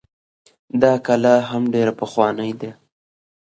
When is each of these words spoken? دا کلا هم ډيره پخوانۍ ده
دا 0.81 0.93
کلا 1.05 1.35
هم 1.49 1.63
ډيره 1.73 1.93
پخوانۍ 2.01 2.51
ده 2.61 2.71